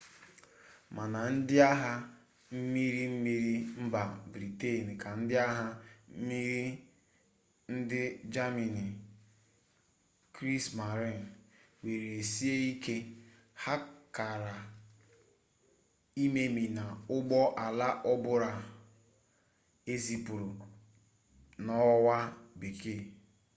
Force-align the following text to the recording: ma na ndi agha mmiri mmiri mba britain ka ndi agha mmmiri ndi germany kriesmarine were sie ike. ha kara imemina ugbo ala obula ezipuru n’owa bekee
ma 0.95 1.03
na 1.13 1.21
ndi 1.37 1.55
agha 1.71 1.93
mmiri 2.57 3.03
mmiri 3.13 3.55
mba 3.83 4.01
britain 4.31 4.85
ka 5.01 5.09
ndi 5.21 5.35
agha 5.49 5.69
mmmiri 5.77 6.65
ndi 7.77 8.01
germany 8.33 8.79
kriesmarine 10.35 11.27
were 11.85 12.21
sie 12.31 12.55
ike. 12.71 12.95
ha 13.63 13.75
kara 14.15 14.55
imemina 16.25 16.83
ugbo 17.15 17.41
ala 17.65 17.87
obula 18.11 18.51
ezipuru 19.93 20.49
n’owa 21.65 22.17
bekee 22.59 23.03